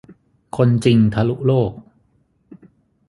[0.55, 1.71] คนจริงทะลุโลก